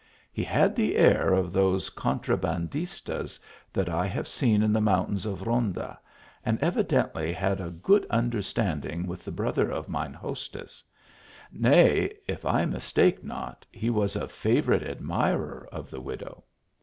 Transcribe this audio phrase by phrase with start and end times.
[0.33, 3.37] He had the air of those contrabandistas
[3.71, 5.99] that I have seen in the mountains of Ronda,
[6.43, 10.83] and, evidently, had a good understanding with the brother of mine hostess;
[11.51, 16.45] nay, if I mistake not, he was a favourite admirer of the widow.